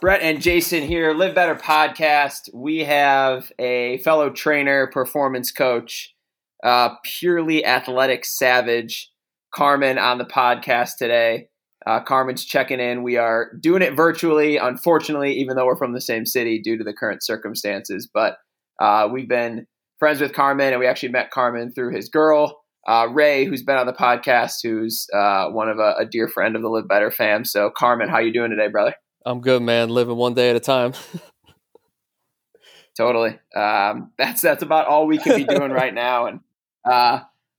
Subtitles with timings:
[0.00, 2.50] Brett and Jason here, Live Better podcast.
[2.52, 6.14] We have a fellow trainer, performance coach,
[6.64, 9.12] uh, purely athletic savage,
[9.54, 11.48] Carmen, on the podcast today.
[11.86, 13.02] Uh, Carmen's checking in.
[13.02, 16.84] We are doing it virtually, unfortunately, even though we're from the same city due to
[16.84, 18.08] the current circumstances.
[18.12, 18.38] But
[18.80, 19.66] uh, we've been
[19.98, 23.76] friends with Carmen, and we actually met Carmen through his girl, uh, Ray, who's been
[23.76, 27.10] on the podcast, who's uh, one of a, a, dear friend of the Live Better
[27.10, 27.44] fam.
[27.44, 28.94] So, Carmen, how you doing today, brother?
[29.24, 29.88] I'm good, man.
[29.88, 30.94] Living one day at a time.
[32.96, 33.38] totally.
[33.54, 36.40] Um, that's that's about all we can be doing right now, and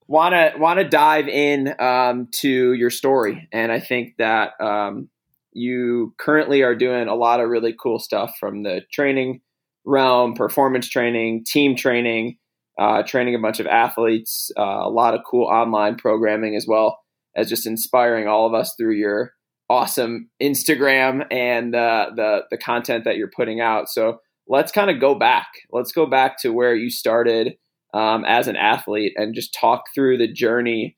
[0.07, 3.47] want to want to dive in um, to your story.
[3.51, 5.09] And I think that um,
[5.53, 9.41] you currently are doing a lot of really cool stuff from the training
[9.85, 12.37] realm, performance training, team training,
[12.79, 16.99] uh, training a bunch of athletes, uh, a lot of cool online programming as well
[17.35, 19.33] as just inspiring all of us through your
[19.69, 23.89] awesome Instagram and uh, the the content that you're putting out.
[23.89, 25.47] So let's kind of go back.
[25.71, 27.57] Let's go back to where you started
[27.95, 30.97] um, as an athlete and just talk through the journey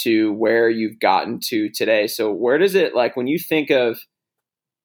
[0.00, 2.06] to where you've gotten to today.
[2.06, 3.98] So where does it like when you think of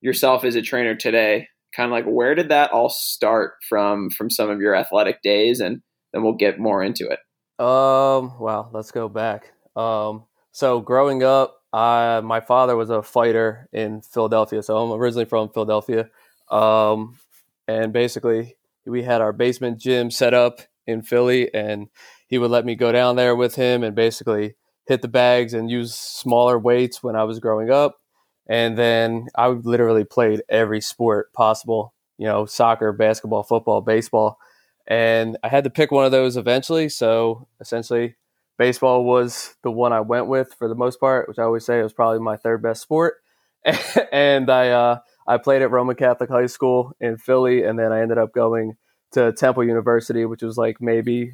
[0.01, 1.47] yourself as a trainer today?
[1.75, 5.59] Kind of like where did that all start from from some of your athletic days,
[5.59, 5.81] and
[6.11, 7.19] then we'll get more into it.
[7.63, 8.37] Um.
[8.39, 8.69] Wow.
[8.71, 9.53] Let's go back.
[9.75, 10.25] Um.
[10.51, 15.49] So growing up, uh, my father was a fighter in Philadelphia, so I'm originally from
[15.49, 16.09] Philadelphia.
[16.51, 17.17] Um,
[17.67, 21.87] and basically, we had our basement gym set up in Philly, and
[22.27, 24.55] he would let me go down there with him and basically
[24.87, 27.99] hit the bags and use smaller weights when I was growing up.
[28.47, 34.37] And then I literally played every sport possible, you know, soccer, basketball, football, baseball.
[34.85, 36.89] And I had to pick one of those eventually.
[36.89, 38.15] So essentially,
[38.57, 41.81] baseball was the one I went with for the most part, which I always say
[41.81, 43.15] was probably my third best sport.
[44.11, 48.01] and I uh, I played at Roman Catholic High School in Philly, and then I
[48.01, 48.75] ended up going
[49.13, 51.33] to Temple University, which was like maybe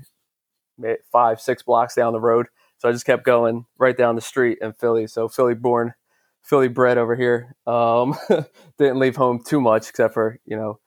[1.12, 2.48] five six blocks down the road.
[2.78, 5.08] So I just kept going right down the street in Philly.
[5.08, 5.94] So Philly born,
[6.44, 7.56] Philly bred over here.
[7.68, 8.16] Um,
[8.78, 10.80] didn't leave home too much except for you know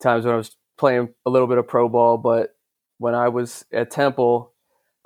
[0.00, 2.16] times when I was playing a little bit of pro ball.
[2.16, 2.54] But
[2.98, 4.52] when I was at Temple,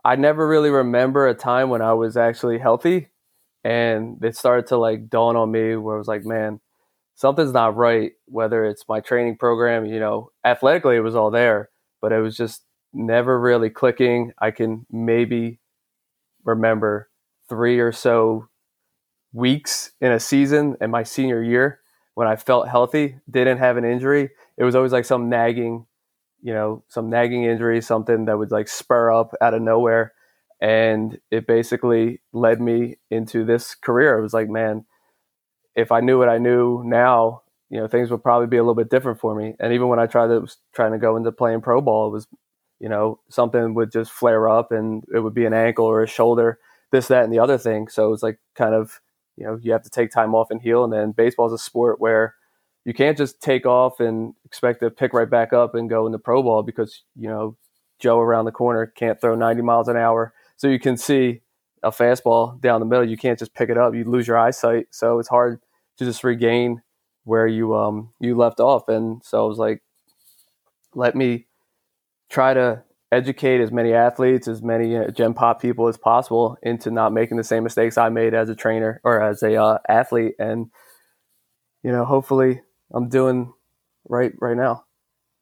[0.04, 3.08] I never really remember a time when I was actually healthy.
[3.64, 6.60] And it started to like dawn on me where I was like, man,
[7.14, 11.70] something's not right, whether it's my training program, you know, athletically it was all there,
[12.00, 14.32] but it was just never really clicking.
[14.38, 15.60] I can maybe
[16.44, 17.08] remember
[17.48, 18.48] three or so
[19.32, 21.80] weeks in a season in my senior year
[22.14, 24.30] when I felt healthy, didn't have an injury.
[24.58, 25.86] It was always like some nagging
[26.42, 30.12] you know, some nagging injury, something that would like spur up out of nowhere.
[30.60, 34.18] And it basically led me into this career.
[34.18, 34.84] It was like, man,
[35.74, 38.74] if I knew what I knew now, you know, things would probably be a little
[38.74, 39.54] bit different for me.
[39.58, 42.26] And even when I tried to trying to go into playing pro ball, it was,
[42.80, 46.08] you know, something would just flare up and it would be an ankle or a
[46.08, 46.58] shoulder,
[46.90, 47.88] this, that, and the other thing.
[47.88, 49.00] So it was like kind of,
[49.36, 50.84] you know, you have to take time off and heal.
[50.84, 52.34] And then baseball is a sport where
[52.84, 56.18] you can't just take off and expect to pick right back up and go into
[56.18, 57.56] pro ball because you know
[57.98, 60.34] Joe around the corner can't throw 90 miles an hour.
[60.56, 61.42] So you can see
[61.82, 63.08] a fastball down the middle.
[63.08, 63.94] You can't just pick it up.
[63.94, 64.88] You lose your eyesight.
[64.90, 65.60] So it's hard
[65.98, 66.82] to just regain
[67.24, 68.88] where you um you left off.
[68.88, 69.82] And so I was like,
[70.94, 71.46] let me
[72.30, 76.90] try to educate as many athletes, as many uh, gen pop people as possible into
[76.90, 80.34] not making the same mistakes I made as a trainer or as a uh, athlete.
[80.38, 80.70] And
[81.82, 82.62] you know, hopefully
[82.92, 83.52] I'm doing
[84.08, 84.84] right right now.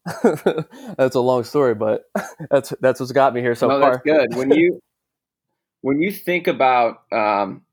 [0.97, 2.03] that's a long story, but
[2.49, 4.01] that's that's what's got me here so no, far.
[4.03, 4.35] That's good.
[4.35, 4.81] When you
[5.81, 7.63] when you think about, um,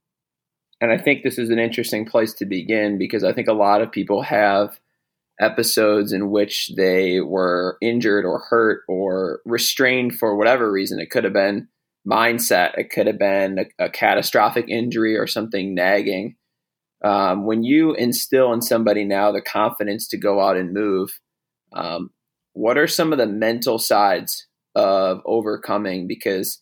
[0.80, 3.82] and I think this is an interesting place to begin because I think a lot
[3.82, 4.78] of people have
[5.40, 10.98] episodes in which they were injured or hurt or restrained for whatever reason.
[10.98, 11.68] It could have been
[12.08, 12.76] mindset.
[12.76, 16.36] It could have been a, a catastrophic injury or something nagging.
[17.04, 21.20] Um, when you instill in somebody now the confidence to go out and move,
[21.72, 22.10] um,
[22.54, 26.08] what are some of the mental sides of overcoming?
[26.08, 26.60] Because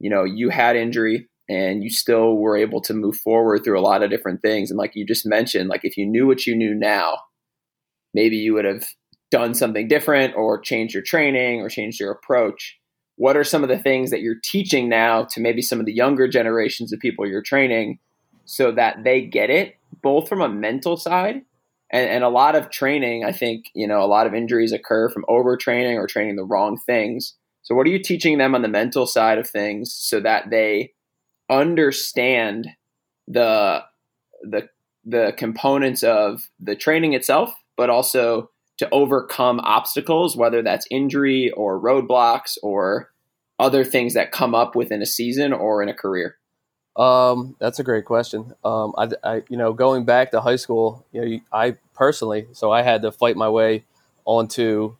[0.00, 3.82] you know you had injury and you still were able to move forward through a
[3.82, 4.70] lot of different things.
[4.70, 7.18] And like you just mentioned, like if you knew what you knew now,
[8.14, 8.84] maybe you would have
[9.32, 12.78] done something different or changed your training or changed your approach.
[13.16, 15.92] What are some of the things that you're teaching now to maybe some of the
[15.92, 17.98] younger generations of people you're training
[18.44, 21.42] so that they get it both from a mental side
[21.92, 25.08] and, and, a lot of training i think you know a lot of injuries occur
[25.10, 27.34] from overtraining or training the wrong things
[27.70, 30.92] so what are you teaching them on the mental side of things so that they
[31.48, 32.66] understand
[33.28, 33.84] the
[34.42, 34.68] the
[35.04, 41.80] the components of the training itself but also to overcome obstacles whether that's injury or
[41.80, 43.12] roadblocks or
[43.60, 46.36] other things that come up within a season or in a career
[46.96, 48.52] um, that's a great question.
[48.64, 52.72] Um, I, I, you know, going back to high school, you know, I personally, so
[52.72, 53.84] I had to fight my way
[54.26, 54.96] onto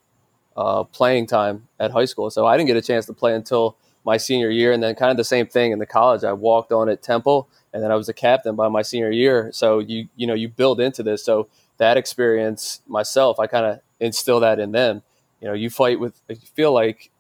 [0.57, 2.31] uh, playing time at high school.
[2.31, 5.11] So I didn't get a chance to play until my senior year, and then kind
[5.11, 6.25] of the same thing in the college.
[6.25, 9.51] I walked on at Temple, and then I was a captain by my senior year.
[9.53, 11.25] So you, you know, you build into this.
[11.25, 15.03] So that experience myself, I kind of instill that in them.
[15.41, 17.11] You know, you fight with, you feel like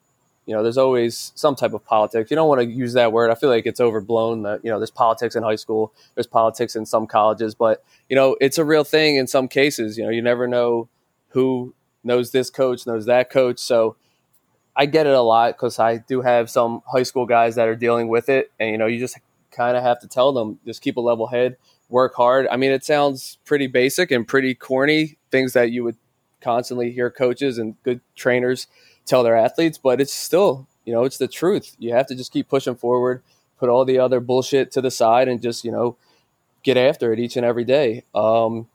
[0.50, 2.28] you know, there's always some type of politics.
[2.28, 3.30] You don't want to use that word.
[3.30, 4.42] I feel like it's overblown.
[4.42, 5.92] That you know, there's politics in high school.
[6.16, 9.96] There's politics in some colleges, but you know, it's a real thing in some cases.
[9.96, 10.88] You know, you never know
[11.28, 11.72] who
[12.02, 13.58] knows this coach, knows that coach.
[13.58, 13.96] So
[14.76, 17.76] I get it a lot because I do have some high school guys that are
[17.76, 19.18] dealing with it, and you know, you just
[19.50, 21.56] kind of have to tell them just keep a level head,
[21.88, 22.46] work hard.
[22.50, 25.96] I mean, it sounds pretty basic and pretty corny things that you would
[26.40, 28.66] constantly hear coaches and good trainers
[29.04, 31.76] tell their athletes, but it's still, you know, it's the truth.
[31.78, 33.22] You have to just keep pushing forward,
[33.58, 35.96] put all the other bullshit to the side, and just, you know,
[36.62, 38.04] get after it each and every day.
[38.14, 38.68] Um,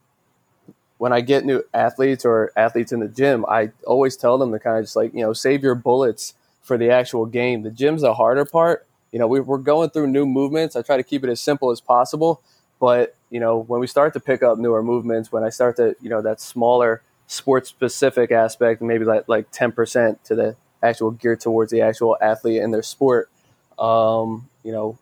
[0.98, 4.58] when I get new athletes or athletes in the gym, I always tell them to
[4.58, 7.62] kind of just like, you know, save your bullets for the actual game.
[7.62, 8.86] The gym's the harder part.
[9.12, 10.74] You know, we, we're going through new movements.
[10.74, 12.40] I try to keep it as simple as possible.
[12.80, 15.96] But, you know, when we start to pick up newer movements, when I start to,
[16.00, 21.10] you know, that smaller sports specific aspect, maybe like like ten percent to the actual
[21.10, 23.30] geared towards the actual athlete and their sport.
[23.78, 24.98] Um, you know,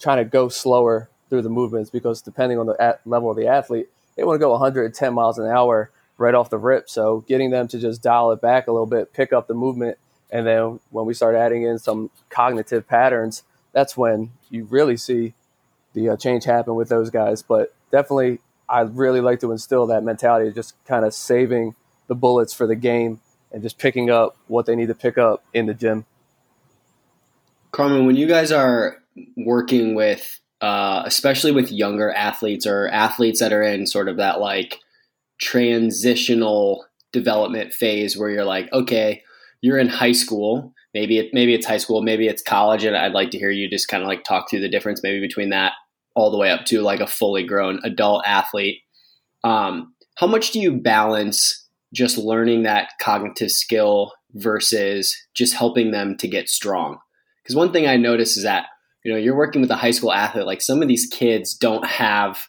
[0.00, 3.88] trying to go slower through the movements because depending on the level of the athlete,
[4.18, 6.90] they want to go 110 miles an hour right off the rip.
[6.90, 9.96] So getting them to just dial it back a little bit, pick up the movement,
[10.28, 15.34] and then when we start adding in some cognitive patterns, that's when you really see
[15.94, 17.42] the uh, change happen with those guys.
[17.42, 21.76] But definitely I really like to instill that mentality of just kind of saving
[22.08, 23.20] the bullets for the game
[23.52, 26.06] and just picking up what they need to pick up in the gym.
[27.70, 28.98] Carmen, when you guys are
[29.36, 34.40] working with, uh, especially with younger athletes or athletes that are in sort of that
[34.40, 34.80] like
[35.38, 39.22] transitional development phase where you're like, okay,
[39.60, 40.72] you're in high school.
[40.94, 43.68] Maybe it, maybe it's high school, maybe it's college, and I'd like to hear you
[43.68, 45.72] just kind of like talk through the difference maybe between that
[46.14, 48.80] all the way up to like a fully grown adult athlete.
[49.44, 56.16] Um, how much do you balance just learning that cognitive skill versus just helping them
[56.16, 56.98] to get strong?
[57.42, 58.66] Because one thing I notice is that
[59.04, 60.46] you know you're working with a high school athlete.
[60.46, 62.40] Like some of these kids don't have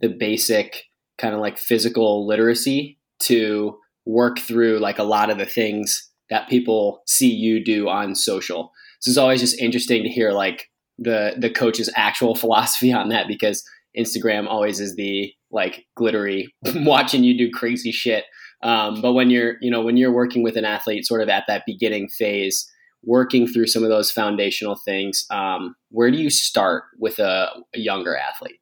[0.00, 0.84] the basic
[1.18, 6.48] kind of like physical literacy to work through like a lot of the things that
[6.48, 8.72] people see you do on social.
[9.00, 13.28] So it's always just interesting to hear like the the coach's actual philosophy on that
[13.28, 13.62] because
[13.96, 18.24] Instagram always is the like glittery watching you do crazy shit.
[18.62, 21.44] Um, but when you're you know when you're working with an athlete sort of at
[21.48, 22.68] that beginning phase,
[23.08, 27.78] working through some of those foundational things, um, where do you start with a, a
[27.78, 28.60] younger athlete?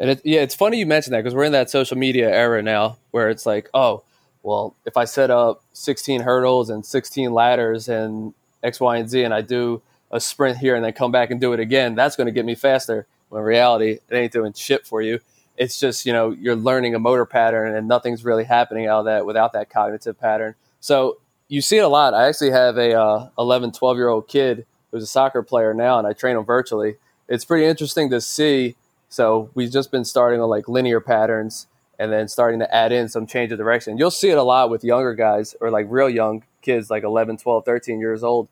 [0.00, 2.60] And it, yeah, it's funny you mentioned that because we're in that social media era
[2.60, 4.02] now where it's like, oh,
[4.42, 8.34] well, if I set up 16 hurdles and 16 ladders and
[8.64, 11.40] X, Y, and Z, and I do a sprint here and then come back and
[11.40, 13.06] do it again, that's going to get me faster.
[13.28, 15.20] When in reality, it ain't doing shit for you.
[15.56, 19.04] It's just, you know, you're learning a motor pattern and nothing's really happening out of
[19.04, 20.56] that without that cognitive pattern.
[20.80, 22.14] So you see it a lot.
[22.14, 25.98] I actually have a uh, 11, 12 year old kid who's a soccer player now
[25.98, 26.96] and I train him virtually.
[27.28, 28.76] It's pretty interesting to see.
[29.08, 31.66] So we've just been starting on like linear patterns
[31.98, 33.98] and then starting to add in some change of direction.
[33.98, 37.36] You'll see it a lot with younger guys or like real young kids, like 11,
[37.36, 38.48] 12, 13 years old.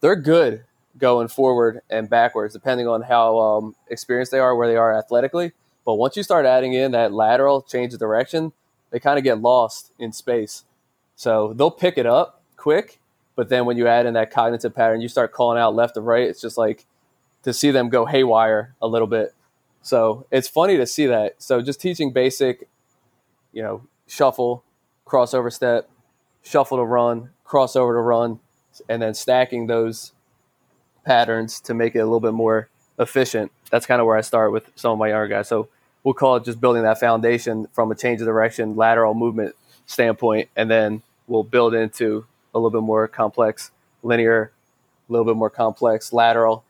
[0.00, 0.64] They're good
[0.98, 5.52] going forward and backwards, depending on how um, experienced they are, where they are athletically.
[5.84, 8.52] But once you start adding in that lateral change of direction,
[8.90, 10.64] they kind of get lost in space.
[11.16, 13.00] So they'll pick it up quick,
[13.34, 16.02] but then when you add in that cognitive pattern, you start calling out left or
[16.02, 16.28] right.
[16.28, 16.84] It's just like
[17.42, 19.34] to see them go haywire a little bit.
[19.82, 21.36] So it's funny to see that.
[21.38, 22.68] So just teaching basic,
[23.52, 24.62] you know, shuffle,
[25.06, 25.88] crossover step,
[26.42, 28.40] shuffle to run, crossover to run,
[28.88, 30.12] and then stacking those
[31.04, 32.68] patterns to make it a little bit more
[32.98, 33.52] efficient.
[33.70, 35.48] That's kind of where I start with some of my younger guys.
[35.48, 35.68] So
[36.02, 39.54] we'll call it just building that foundation from a change of direction, lateral movement
[39.86, 43.70] standpoint, and then we'll build into a little bit more complex
[44.02, 44.52] linear,
[45.08, 46.64] a little bit more complex lateral,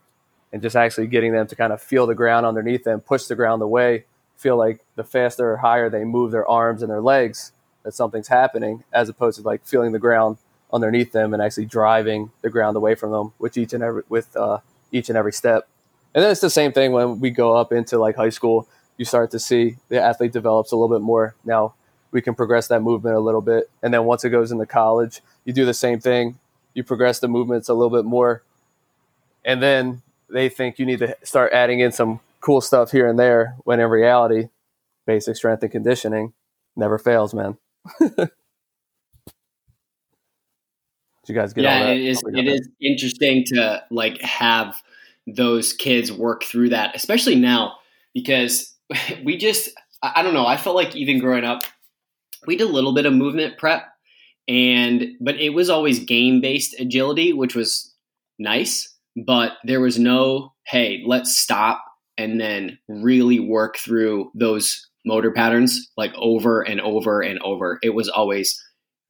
[0.52, 3.34] and just actually getting them to kind of feel the ground underneath them, push the
[3.34, 4.04] ground away,
[4.36, 8.28] feel like the faster or higher they move their arms and their legs, that something's
[8.28, 10.38] happening, as opposed to like feeling the ground
[10.72, 14.36] underneath them and actually driving the ground away from them with each and every with
[14.36, 14.58] uh,
[14.90, 15.68] each and every step.
[16.14, 18.68] And then it's the same thing when we go up into like high school.
[18.96, 21.34] You start to see the athlete develops a little bit more.
[21.44, 21.75] Now
[22.16, 25.20] we can progress that movement a little bit, and then once it goes into college,
[25.44, 26.38] you do the same thing.
[26.73, 28.42] You progress the movements a little bit more,
[29.44, 33.18] and then they think you need to start adding in some cool stuff here and
[33.18, 33.54] there.
[33.64, 34.49] When in reality,
[35.06, 36.32] basic strength and conditioning
[36.75, 37.58] never fails, man.
[38.00, 38.30] Did
[41.26, 42.23] you guys get yeah, it is.
[42.28, 44.80] It is interesting to like have
[45.26, 47.75] those kids work through that, especially now
[48.14, 48.75] because
[49.23, 49.68] we just
[50.02, 50.46] I don't know.
[50.46, 51.62] I felt like even growing up,
[52.47, 53.85] we did a little bit of movement prep,
[54.49, 57.95] and but it was always game based agility, which was
[58.38, 58.93] nice.
[59.25, 61.83] But there was no hey, let's stop
[62.19, 67.79] and then really work through those motor patterns like over and over and over.
[67.83, 68.61] It was always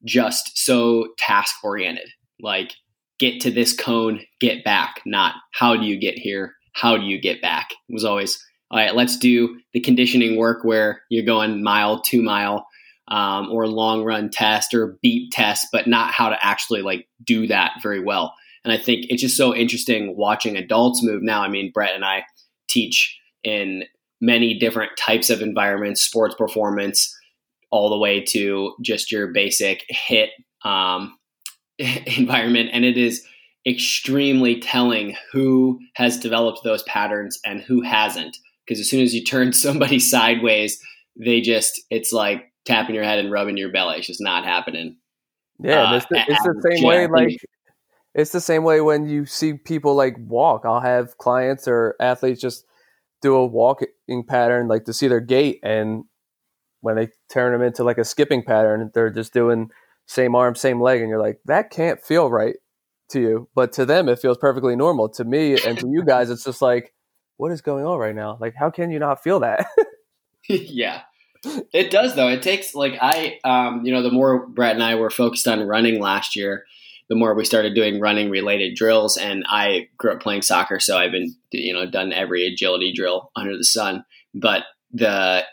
[0.05, 2.09] just so task oriented.
[2.39, 2.73] Like,
[3.19, 6.53] get to this cone, get back, not how do you get here?
[6.73, 7.69] How do you get back?
[7.89, 8.39] It was always,
[8.69, 12.67] all right, let's do the conditioning work where you're going mile, two mile,
[13.09, 17.47] um, or long run test or beep test, but not how to actually like do
[17.47, 18.33] that very well.
[18.63, 21.41] And I think it's just so interesting watching adults move now.
[21.41, 22.23] I mean, Brett and I
[22.67, 23.83] teach in
[24.19, 27.15] many different types of environments, sports performance,
[27.71, 30.29] all the way to just your basic HIIT
[30.65, 31.17] um,
[31.77, 32.69] environment.
[32.73, 33.25] And it is
[33.65, 38.37] extremely telling who has developed those patterns and who hasn't.
[38.65, 40.81] Because as soon as you turn somebody sideways,
[41.15, 43.97] they just, it's like tapping your head and rubbing your belly.
[43.97, 44.97] It's just not happening.
[45.59, 47.07] Yeah, uh, it's, the, it's the same way.
[47.07, 47.37] Like,
[48.13, 50.63] it's the same way when you see people like walk.
[50.65, 52.65] I'll have clients or athletes just
[53.21, 56.03] do a walking pattern, like to see their gait, and
[56.81, 59.69] when they turn them into like a skipping pattern, they're just doing
[60.05, 62.55] same arm, same leg, and you're like, that can't feel right
[63.09, 65.09] to you, but to them it feels perfectly normal.
[65.09, 66.93] To me and to you guys, it's just like,
[67.37, 68.37] what is going on right now?
[68.39, 69.65] Like, how can you not feel that?
[70.49, 71.01] yeah,
[71.73, 72.29] it does though.
[72.29, 75.67] It takes like I, um, you know, the more Brett and I were focused on
[75.67, 76.65] running last year,
[77.09, 79.17] the more we started doing running related drills.
[79.17, 83.31] And I grew up playing soccer, so I've been, you know, done every agility drill
[83.35, 84.05] under the sun.
[84.33, 84.63] But
[84.93, 85.43] the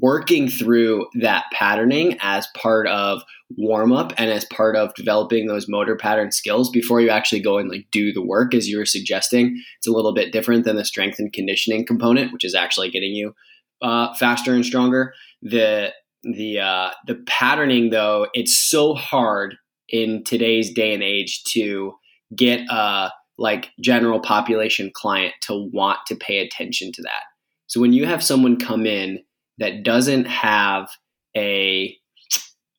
[0.00, 3.22] working through that patterning as part of
[3.56, 7.56] warm up and as part of developing those motor pattern skills before you actually go
[7.56, 10.76] and like do the work as you were suggesting it's a little bit different than
[10.76, 13.34] the strength and conditioning component which is actually getting you
[13.82, 19.56] uh, faster and stronger the the uh, the patterning though it's so hard
[19.88, 21.94] in today's day and age to
[22.36, 27.22] get a like general population client to want to pay attention to that
[27.66, 29.20] so when you have someone come in
[29.58, 30.88] that doesn't have
[31.36, 31.96] a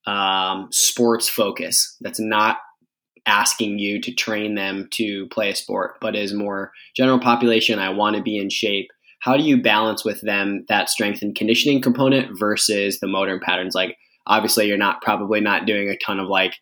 [0.05, 2.57] um, sports focus, that's not
[3.25, 7.89] asking you to train them to play a sport, but is more general population, I
[7.89, 8.89] want to be in shape.
[9.21, 13.75] How do you balance with them that strength and conditioning component versus the motor patterns?
[13.75, 13.97] Like,
[14.27, 16.55] obviously, you're not probably not doing a ton of like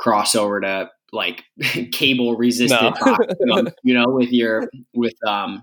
[0.00, 1.44] crossover to like
[1.92, 2.96] cable resistant,
[3.40, 3.64] no.
[3.84, 5.62] you know, with your with um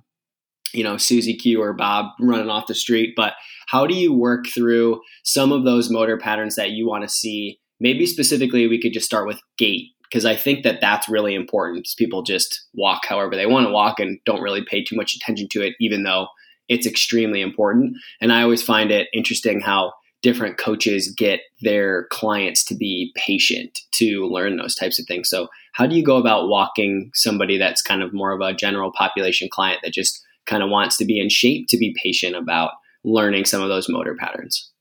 [0.74, 3.34] you know Susie Q or Bob running off the street, but
[3.68, 7.60] how do you work through some of those motor patterns that you want to see?
[7.80, 11.88] Maybe specifically, we could just start with gait because I think that that's really important.
[11.98, 15.48] People just walk however they want to walk and don't really pay too much attention
[15.52, 16.28] to it, even though
[16.70, 17.98] it's extremely important.
[18.22, 23.80] And I always find it interesting how different coaches get their clients to be patient
[23.92, 25.30] to learn those types of things.
[25.30, 28.92] So, how do you go about walking somebody that's kind of more of a general
[28.92, 32.72] population client that just kind of wants to be in shape to be patient about
[33.04, 34.72] learning some of those motor patterns?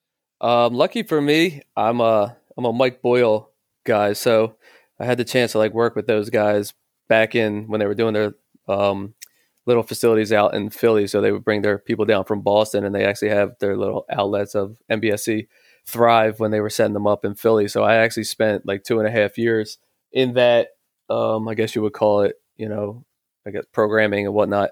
[0.40, 3.50] Um, lucky for me, I'm a I'm a Mike Boyle
[3.84, 4.56] guy, so
[4.98, 6.74] I had the chance to like work with those guys
[7.08, 8.34] back in when they were doing their
[8.68, 9.14] um,
[9.66, 11.06] little facilities out in Philly.
[11.06, 14.04] So they would bring their people down from Boston, and they actually have their little
[14.10, 15.48] outlets of MBSC
[15.86, 17.68] Thrive when they were setting them up in Philly.
[17.68, 19.78] So I actually spent like two and a half years
[20.12, 20.68] in that.
[21.10, 23.04] Um, I guess you would call it, you know,
[23.46, 24.70] I guess programming and whatnot.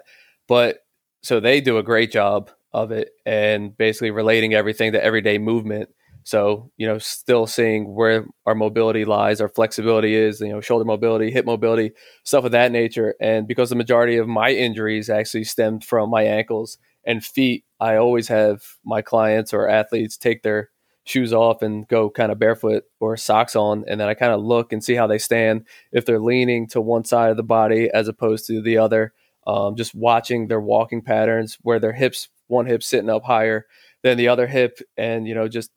[0.48, 0.78] But
[1.22, 5.90] so they do a great job of it and basically relating everything to everyday movement.
[6.24, 10.84] So, you know, still seeing where our mobility lies, our flexibility is, you know, shoulder
[10.84, 11.92] mobility, hip mobility,
[12.24, 13.14] stuff of that nature.
[13.20, 17.96] And because the majority of my injuries actually stemmed from my ankles and feet, I
[17.96, 20.70] always have my clients or athletes take their
[21.04, 23.84] shoes off and go kind of barefoot or socks on.
[23.88, 26.80] And then I kind of look and see how they stand, if they're leaning to
[26.80, 29.12] one side of the body as opposed to the other.
[29.46, 33.66] Um, just watching their walking patterns where their hips, one hip sitting up higher
[34.02, 35.70] than the other hip, and you know, just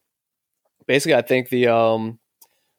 [0.88, 2.20] basically, I think the um,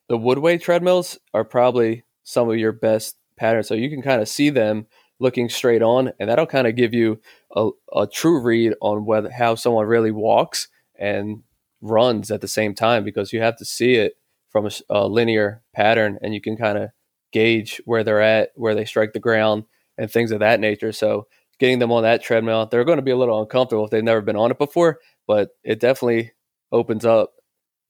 [0.08, 3.68] the Woodway treadmills are probably some of your best patterns.
[3.68, 4.86] So you can kind of see them
[5.20, 7.20] looking straight on, and that'll kind of give you
[7.54, 10.68] a, a true read on whether how someone really walks
[10.98, 11.42] and
[11.80, 14.14] runs at the same time because you have to see it
[14.50, 16.90] from a, a linear pattern, and you can kind of
[17.32, 19.64] gauge where they're at, where they strike the ground,
[19.98, 20.92] and things of that nature.
[20.92, 21.26] So
[21.58, 24.20] getting them on that treadmill, they're going to be a little uncomfortable if they've never
[24.20, 26.32] been on it before, but it definitely
[26.72, 27.33] opens up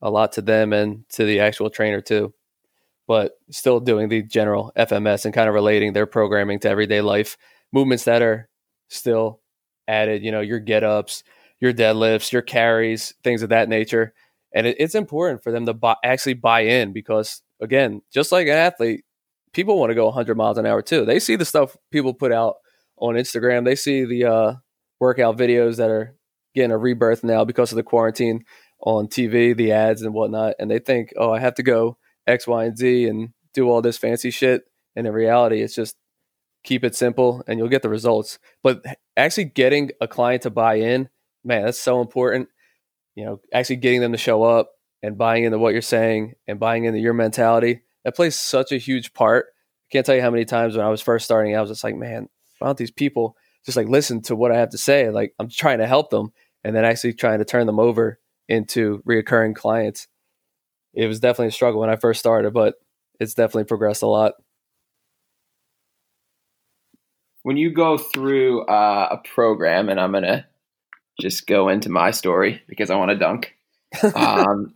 [0.05, 2.33] a lot to them and to the actual trainer too.
[3.09, 7.37] But still doing the general FMS and kind of relating their programming to everyday life
[7.73, 8.49] movements that are
[8.89, 9.41] still
[9.89, 11.25] added, you know, your get ups,
[11.61, 14.15] your deadlifts, your carries, things of that nature.
[14.55, 18.47] And it, it's important for them to buy, actually buy in because, again, just like
[18.47, 19.05] an athlete,
[19.53, 21.05] people want to go 100 miles an hour too.
[21.05, 22.57] They see the stuff people put out
[22.99, 23.65] on Instagram.
[23.65, 24.55] They see the uh,
[25.01, 26.15] workout videos that are
[26.55, 28.45] getting a rebirth now because of the quarantine
[28.85, 32.47] on TV, the ads and whatnot, and they think, oh, I have to go X,
[32.47, 34.65] Y, and Z and do all this fancy shit.
[34.95, 35.97] And in reality, it's just
[36.63, 38.39] keep it simple and you'll get the results.
[38.63, 38.85] But
[39.17, 41.09] actually getting a client to buy in,
[41.43, 42.49] man, that's so important.
[43.15, 44.71] You know, actually getting them to show up
[45.03, 48.79] and buying into what you're saying and buying into your mentality, that plays such a
[48.79, 49.47] huge part.
[49.47, 51.85] I can't tell you how many times when I was first starting, I was just
[51.85, 52.29] like, man,
[52.59, 55.11] why don't these people just like listen to what I have to say?
[55.11, 56.33] Like I'm trying to help them
[56.65, 60.09] and then actually trying to turn them over into reoccurring clients.
[60.93, 62.75] It was definitely a struggle when I first started, but
[63.21, 64.35] it's definitely progressed a lot.
[67.43, 70.47] When you go through uh, a program, and I'm going to
[71.21, 73.55] just go into my story because I want to dunk.
[74.17, 74.75] Um,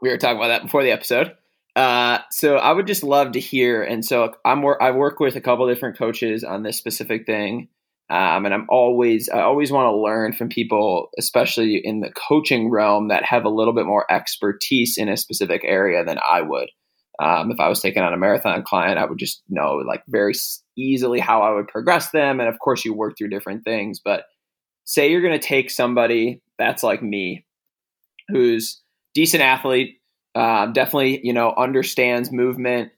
[0.00, 1.36] we were talking about that before the episode.
[1.76, 3.82] Uh, so I would just love to hear.
[3.82, 7.68] And so I'm I work with a couple different coaches on this specific thing.
[8.10, 12.68] Um, and I'm always I always want to learn from people, especially in the coaching
[12.68, 16.70] realm, that have a little bit more expertise in a specific area than I would.
[17.22, 20.34] Um, if I was taking on a marathon client, I would just know like very
[20.76, 24.00] easily how I would progress them, and of course, you work through different things.
[24.04, 24.24] But
[24.84, 27.46] say you're going to take somebody that's like me,
[28.28, 28.82] who's
[29.14, 30.00] decent athlete,
[30.34, 32.90] uh, definitely you know understands movement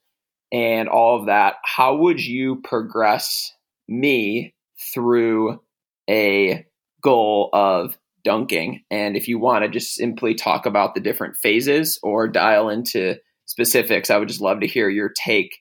[0.50, 1.56] and all of that.
[1.64, 3.52] How would you progress
[3.88, 4.54] me
[4.92, 5.60] through
[6.08, 6.64] a
[7.02, 8.82] goal of dunking.
[8.90, 13.16] And if you want to just simply talk about the different phases or dial into
[13.46, 15.58] specifics, I would just love to hear your take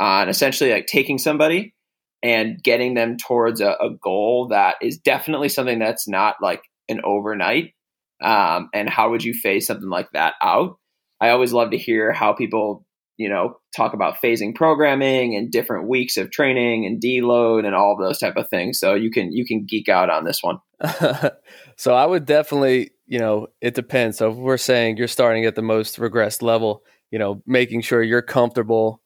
[0.00, 1.74] on essentially like taking somebody
[2.22, 7.00] and getting them towards a, a goal that is definitely something that's not like an
[7.04, 7.74] overnight.
[8.22, 10.78] Um, and how would you phase something like that out?
[11.20, 15.88] I always love to hear how people you know talk about phasing programming and different
[15.88, 18.78] weeks of training and deload and all of those type of things.
[18.78, 20.58] So you can you can geek out on this one.
[21.76, 24.18] So i would definitely you know it depends.
[24.18, 28.02] So if we're saying you're starting at the most regressed level you know making sure
[28.02, 29.02] you're comfortable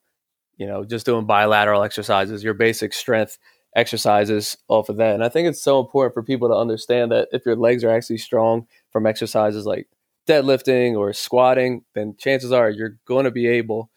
[0.57, 3.39] you know just doing bilateral exercises your basic strength
[3.77, 5.15] exercises off of that.
[5.15, 7.91] And i think it's so important for people to understand that if your legs are
[7.91, 9.89] actually strong from exercises like
[10.27, 13.91] deadlifting or squatting then chances are you're going to be able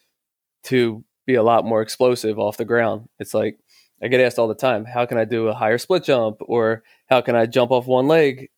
[0.63, 3.07] to be a lot more explosive off the ground.
[3.19, 3.59] It's like
[4.03, 6.83] I get asked all the time, how can I do a higher split jump or
[7.07, 8.49] how can I jump off one leg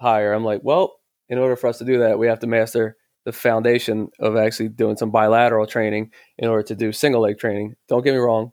[0.00, 0.32] higher?
[0.32, 0.96] I'm like, well,
[1.28, 4.68] in order for us to do that, we have to master the foundation of actually
[4.68, 7.74] doing some bilateral training in order to do single leg training.
[7.88, 8.52] Don't get me wrong,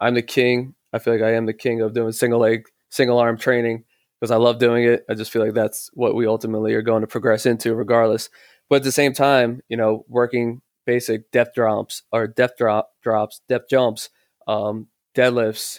[0.00, 0.74] I'm the king.
[0.92, 3.84] I feel like I am the king of doing single leg, single arm training
[4.20, 5.04] because I love doing it.
[5.08, 8.28] I just feel like that's what we ultimately are going to progress into regardless.
[8.68, 10.60] But at the same time, you know, working
[10.90, 14.10] basic depth drops or depth drop drops, depth jumps,
[14.48, 15.78] um, deadlifts,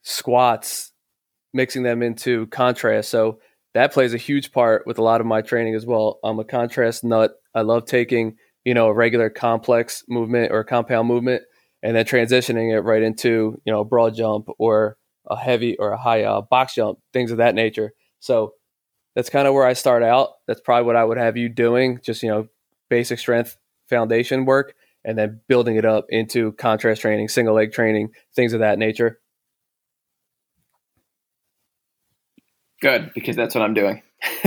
[0.00, 0.92] squats,
[1.52, 3.10] mixing them into contrast.
[3.10, 3.40] So
[3.74, 6.18] that plays a huge part with a lot of my training as well.
[6.24, 7.32] I'm a contrast nut.
[7.54, 11.42] I love taking, you know, a regular complex movement or compound movement
[11.82, 14.96] and then transitioning it right into, you know, a broad jump or
[15.28, 17.92] a heavy or a high uh, box jump, things of that nature.
[18.20, 18.54] So
[19.14, 20.30] that's kind of where I start out.
[20.46, 22.46] That's probably what I would have you doing, just, you know,
[22.88, 23.58] basic strength
[23.92, 24.74] foundation work
[25.04, 29.20] and then building it up into contrast training, single leg training, things of that nature.
[32.80, 34.02] Good, because that's what I'm doing.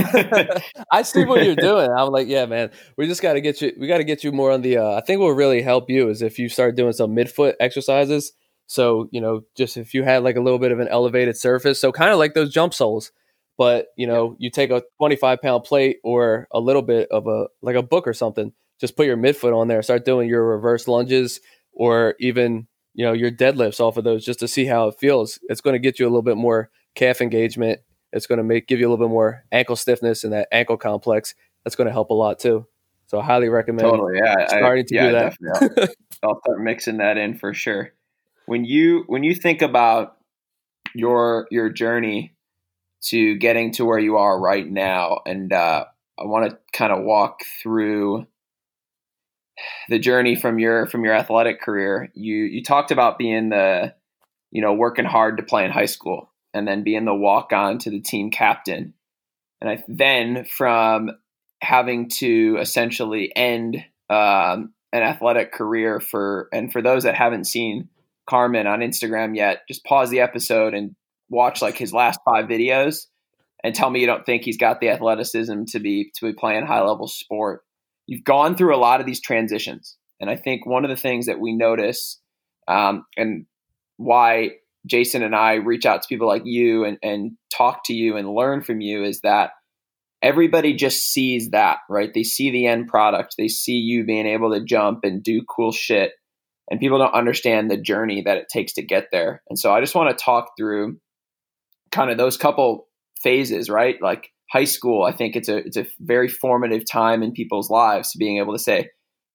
[0.90, 1.90] I see what you're doing.
[1.90, 3.72] I'm like, yeah, man, we just got to get you.
[3.78, 4.78] We got to get you more on the.
[4.78, 7.54] Uh, I think what will really help you is if you start doing some midfoot
[7.60, 8.32] exercises.
[8.66, 11.80] So you know, just if you had like a little bit of an elevated surface,
[11.80, 13.12] so kind of like those jump soles,
[13.56, 17.46] but you know, you take a 25 pound plate or a little bit of a
[17.62, 18.52] like a book or something.
[18.80, 19.82] Just put your midfoot on there.
[19.82, 21.40] Start doing your reverse lunges
[21.72, 25.38] or even you know your deadlifts off of those just to see how it feels.
[25.48, 27.80] It's going to get you a little bit more calf engagement
[28.16, 30.76] it's going to make give you a little bit more ankle stiffness and that ankle
[30.76, 31.34] complex.
[31.64, 32.66] That's going to help a lot too.
[33.08, 35.36] So I highly recommend totally, yeah, starting I, to yeah, do that.
[35.54, 35.88] I'll,
[36.30, 37.92] I'll start mixing that in for sure.
[38.46, 40.16] When you when you think about
[40.94, 42.34] your your journey
[43.08, 45.84] to getting to where you are right now, and uh,
[46.18, 48.26] I want to kind of walk through
[49.88, 52.10] the journey from your from your athletic career.
[52.14, 53.94] You you talked about being the
[54.50, 57.78] you know working hard to play in high school and then being the walk on
[57.78, 58.94] to the team captain.
[59.60, 61.10] And I, then from
[61.62, 63.76] having to essentially end
[64.08, 67.88] um, an athletic career for, and for those that haven't seen
[68.28, 70.96] Carmen on Instagram yet, just pause the episode and
[71.28, 73.06] watch like his last five videos
[73.62, 76.64] and tell me you don't think he's got the athleticism to be to be playing
[76.64, 77.64] high level sport.
[78.06, 81.26] You've gone through a lot of these transitions, and I think one of the things
[81.26, 82.20] that we notice,
[82.68, 83.46] um, and
[83.96, 84.50] why
[84.86, 88.32] Jason and I reach out to people like you and, and talk to you and
[88.32, 89.50] learn from you is that
[90.22, 92.12] everybody just sees that, right?
[92.12, 93.34] They see the end product.
[93.36, 96.12] They see you being able to jump and do cool shit.
[96.70, 99.42] And people don't understand the journey that it takes to get there.
[99.48, 100.98] And so I just want to talk through
[101.92, 102.88] kind of those couple
[103.22, 104.00] phases, right?
[104.02, 108.12] Like high school, I think it's a it's a very formative time in people's lives
[108.12, 108.90] to being able to say,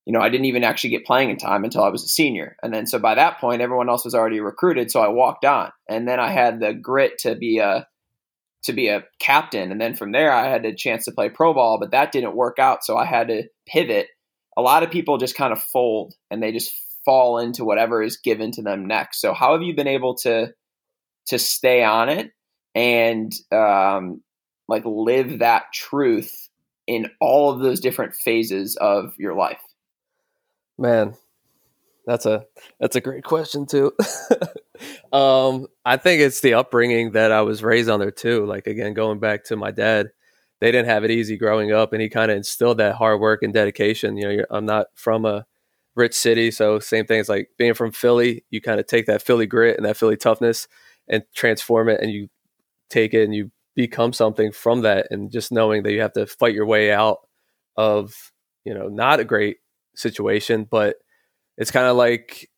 [0.06, 2.56] you know, I didn't even actually get playing in time until I was a senior.
[2.62, 4.90] And then so by that point, everyone else was already recruited.
[4.90, 5.70] So I walked on.
[5.88, 7.86] And then I had the grit to be a
[8.64, 9.72] to be a captain.
[9.72, 12.36] And then from there I had a chance to play pro ball, but that didn't
[12.36, 12.84] work out.
[12.84, 14.08] So I had to pivot.
[14.56, 16.72] A lot of people just kind of fold and they just
[17.04, 19.20] fall into whatever is given to them next.
[19.20, 20.52] So how have you been able to
[21.26, 22.32] to stay on it
[22.74, 24.20] and um
[24.68, 26.48] like live that truth
[26.86, 29.60] in all of those different phases of your life?
[30.78, 31.14] Man,
[32.06, 32.44] that's a
[32.80, 33.92] that's a great question too.
[35.12, 38.46] um, I think it's the upbringing that I was raised under too.
[38.46, 40.10] Like again, going back to my dad,
[40.60, 43.42] they didn't have it easy growing up, and he kind of instilled that hard work
[43.42, 44.16] and dedication.
[44.16, 45.46] You know, I'm not from a
[45.94, 48.44] rich city, so same things like being from Philly.
[48.50, 50.66] You kind of take that Philly grit and that Philly toughness
[51.08, 52.28] and transform it, and you
[52.88, 55.08] take it and you become something from that.
[55.10, 57.18] And just knowing that you have to fight your way out
[57.76, 58.32] of
[58.64, 59.58] you know not a great
[59.94, 60.96] situation, but
[61.56, 62.50] it's kind of like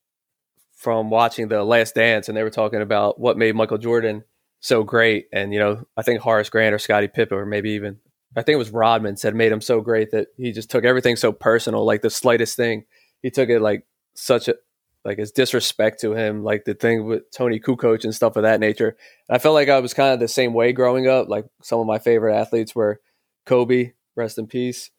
[0.76, 4.24] from watching the Last Dance, and they were talking about what made Michael Jordan
[4.60, 5.26] so great.
[5.32, 7.98] And you know, I think Horace Grant or Scottie Pippen, or maybe even
[8.36, 11.16] I think it was Rodman said made him so great that he just took everything
[11.16, 12.84] so personal, like the slightest thing,
[13.22, 14.56] he took it like such a
[15.04, 18.60] like his disrespect to him, like the thing with Toni Kukoc and stuff of that
[18.60, 18.96] nature.
[19.28, 21.28] And I felt like I was kind of the same way growing up.
[21.28, 23.00] Like some of my favorite athletes were
[23.44, 24.90] Kobe, rest in peace,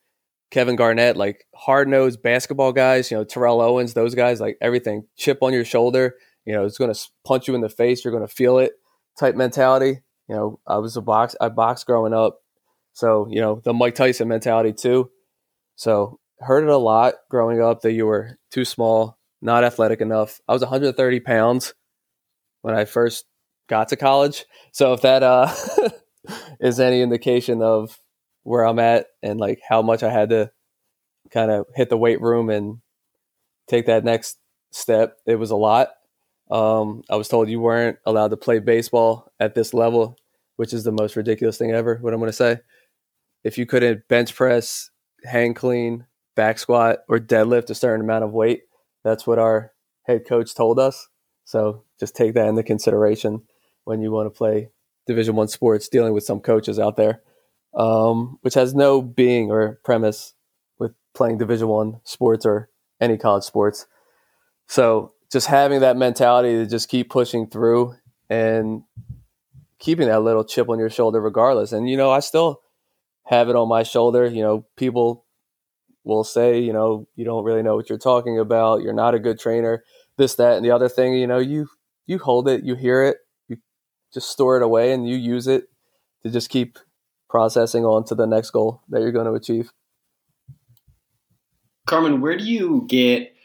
[0.52, 5.08] Kevin Garnett, like hard nosed basketball guys, you know, Terrell Owens, those guys, like everything,
[5.18, 6.16] chip on your shoulder,
[6.46, 8.06] you know, it's going to punch you in the face.
[8.06, 8.74] You're going to feel it
[9.20, 10.02] type mentality.
[10.28, 12.40] You know, I was a box, I boxed growing up.
[12.94, 15.10] So, you know, the Mike Tyson mentality too.
[15.76, 20.42] So, heard it a lot growing up that you were too small, not athletic enough.
[20.48, 21.74] I was 130 pounds
[22.62, 23.26] when I first
[23.68, 24.46] got to college.
[24.72, 25.54] So, if that uh,
[26.60, 28.00] is any indication of
[28.44, 30.52] where I'm at and like how much I had to
[31.32, 32.80] kind of hit the weight room and
[33.68, 34.38] take that next
[34.72, 35.18] step.
[35.26, 35.90] It was a lot.
[36.52, 40.18] Um, I was told you weren't allowed to play baseball at this level,
[40.58, 41.98] which is the most ridiculous thing ever.
[42.02, 42.60] What I'm going to say,
[43.44, 44.92] if you couldn't bench press,
[45.24, 48.64] hang clean, back squat, or deadlift a certain amount of weight,
[49.06, 49.72] that's what our
[50.04, 51.08] head coach told us.
[51.46, 53.44] So just take that into consideration
[53.86, 54.72] when you want to play
[55.08, 57.22] Division One sports, dealing with some coaches out there
[57.76, 60.34] um, which has no being or premise
[60.80, 62.70] with playing Division One sports or
[63.02, 63.86] any college sports.
[64.68, 67.96] So just having that mentality to just keep pushing through
[68.30, 68.84] and
[69.78, 71.74] keeping that little chip on your shoulder regardless.
[71.74, 72.62] And you know, I still
[73.26, 74.26] have it on my shoulder.
[74.26, 75.25] You know, people
[76.06, 78.82] will say, you know, you don't really know what you're talking about.
[78.82, 79.84] You're not a good trainer.
[80.18, 81.14] This, that, and the other thing.
[81.14, 81.68] You know, you
[82.08, 83.18] you hold it, you hear it,
[83.50, 83.58] you
[84.14, 85.66] just store it away, and you use it
[86.24, 86.78] to just keep
[87.30, 89.72] processing on to the next goal that you're going to achieve.
[91.86, 93.36] Carmen, where do you get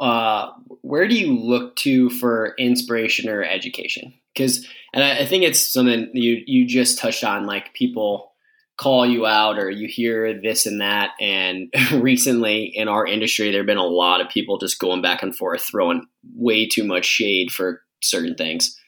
[0.00, 0.50] uh,
[0.82, 4.12] where do you look to for inspiration or education?
[4.34, 8.27] Because, and I, I, think it's something you you just touched on, like people
[8.78, 11.10] call you out or you hear this and that.
[11.20, 15.22] And recently in our industry, there have been a lot of people just going back
[15.22, 18.78] and forth, throwing way too much shade for certain things.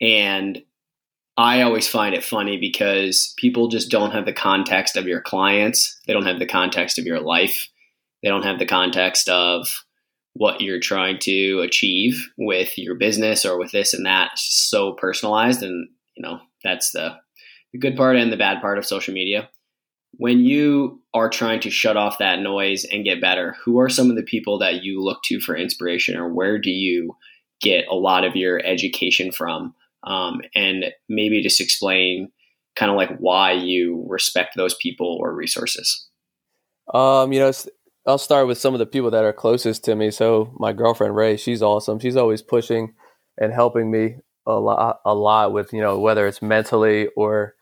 [0.00, 0.62] And
[1.36, 5.98] I always find it funny because people just don't have the context of your clients.
[6.06, 7.68] They don't have the context of your life.
[8.22, 9.68] They don't have the context of
[10.34, 14.30] what you're trying to achieve with your business or with this and that.
[14.32, 15.62] It's just so personalized.
[15.62, 17.16] And, you know, that's the,
[17.72, 19.48] the good part and the bad part of social media.
[20.12, 24.10] When you are trying to shut off that noise and get better, who are some
[24.10, 27.16] of the people that you look to for inspiration or where do you
[27.60, 29.74] get a lot of your education from?
[30.02, 32.32] Um, and maybe just explain
[32.74, 36.08] kind of like why you respect those people or resources.
[36.92, 37.52] Um, you know,
[38.06, 40.10] I'll start with some of the people that are closest to me.
[40.10, 41.98] So my girlfriend Ray, she's awesome.
[41.98, 42.94] She's always pushing
[43.38, 47.54] and helping me a lot, a lot with you know whether it's mentally or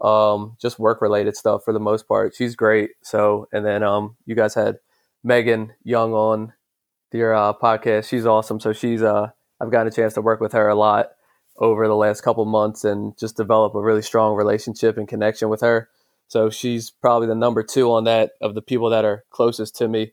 [0.00, 2.34] um, just work related stuff for the most part.
[2.34, 2.90] She's great.
[3.02, 4.78] So and then um, you guys had
[5.24, 6.52] Megan Young on
[7.12, 8.08] your uh, podcast.
[8.08, 8.60] She's awesome.
[8.60, 9.30] So she's uh,
[9.60, 11.10] I've gotten a chance to work with her a lot
[11.58, 15.62] over the last couple months and just develop a really strong relationship and connection with
[15.62, 15.88] her.
[16.28, 19.88] So she's probably the number two on that of the people that are closest to
[19.88, 20.12] me.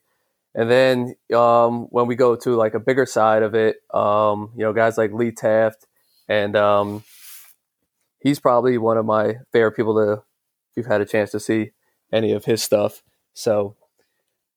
[0.55, 4.63] And then um, when we go to like a bigger side of it, um, you
[4.63, 5.87] know, guys like Lee Taft,
[6.29, 7.03] and um,
[8.23, 11.71] he's probably one of my favorite people to, if you've had a chance to see
[12.11, 13.03] any of his stuff.
[13.33, 13.75] So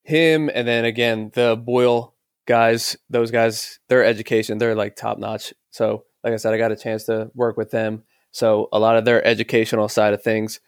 [0.03, 2.15] him, and then again, the Boyle
[2.47, 5.53] guys, those guys, their education, they're like top notch.
[5.69, 8.03] So, like I said, I got a chance to work with them.
[8.31, 10.59] So a lot of their educational side of things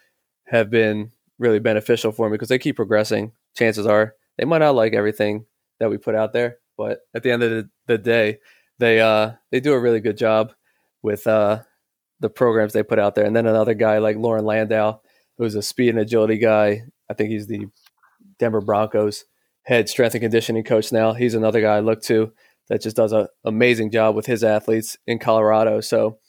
[0.47, 3.31] have been really beneficial for me because they keep progressing.
[3.55, 5.45] Chances are they might not like everything
[5.79, 8.39] that we put out there, but at the end of the, the day,
[8.77, 10.53] they uh, they do a really good job
[11.01, 11.59] with uh,
[12.19, 13.25] the programs they put out there.
[13.25, 15.01] And then another guy like Loren Landow,
[15.38, 16.84] who's a speed and agility guy.
[17.10, 17.67] I think he's the
[18.38, 19.25] Denver Broncos
[19.63, 21.13] head strength and conditioning coach now.
[21.13, 22.32] He's another guy I look to
[22.69, 25.82] that just does an amazing job with his athletes in Colorado.
[25.82, 26.19] So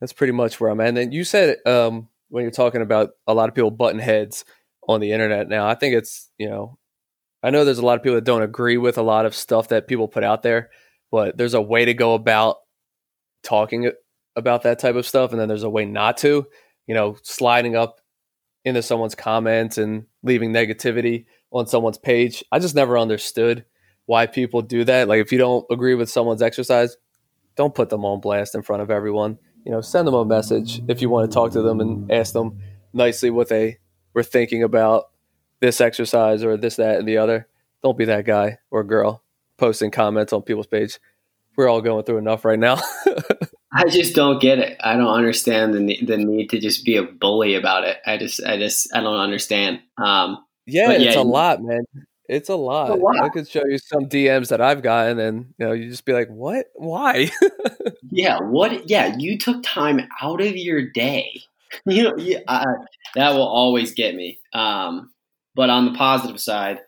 [0.00, 0.88] that's pretty much where I'm at.
[0.88, 4.44] And then you said um, when you're talking about a lot of people button heads
[4.88, 5.66] on the internet now.
[5.66, 6.78] I think it's, you know,
[7.42, 9.68] I know there's a lot of people that don't agree with a lot of stuff
[9.68, 10.70] that people put out there,
[11.10, 12.56] but there's a way to go about
[13.42, 13.90] talking
[14.36, 15.32] about that type of stuff.
[15.32, 16.46] And then there's a way not to,
[16.86, 18.00] you know, sliding up
[18.64, 22.44] into someone's comments and leaving negativity on someone's page.
[22.52, 23.64] I just never understood
[24.06, 25.08] why people do that.
[25.08, 26.96] Like, if you don't agree with someone's exercise,
[27.56, 30.80] don't put them on blast in front of everyone you know, send them a message
[30.88, 32.58] if you want to talk to them and ask them
[32.92, 33.78] nicely what they
[34.14, 35.10] were thinking about
[35.60, 37.46] this exercise or this, that, and the other.
[37.82, 39.22] Don't be that guy or girl
[39.56, 40.98] posting comments on people's page.
[41.56, 42.80] We're all going through enough right now.
[43.72, 44.76] I just don't get it.
[44.80, 47.98] I don't understand the the need to just be a bully about it.
[48.04, 49.80] I just, I just, I don't understand.
[49.96, 51.84] Um, yeah, it's a lot, man.
[52.28, 52.90] It's a lot.
[52.90, 53.20] It's a lot.
[53.20, 56.12] I could show you some DMs that I've gotten, and you know, you just be
[56.12, 56.66] like, "What?
[56.74, 57.30] Why?"
[58.10, 58.88] yeah, what?
[58.88, 61.42] Yeah, you took time out of your day.
[61.86, 62.64] You know, yeah, I,
[63.14, 64.40] that will always get me.
[64.52, 65.12] Um,
[65.54, 66.80] but on the positive side,